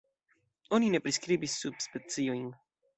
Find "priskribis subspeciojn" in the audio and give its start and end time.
1.09-2.47